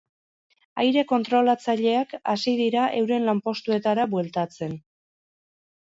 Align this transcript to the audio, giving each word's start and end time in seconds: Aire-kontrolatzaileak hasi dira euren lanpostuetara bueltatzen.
Aire-kontrolatzaileak 0.83 2.17
hasi 2.35 2.55
dira 2.63 2.89
euren 3.03 3.31
lanpostuetara 3.31 4.11
bueltatzen. 4.19 4.79